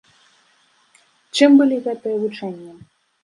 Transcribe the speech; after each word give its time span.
Чым 1.39 1.51
былі 1.61 1.77
гэтыя 1.85 2.17
вучэнні? 2.23 2.73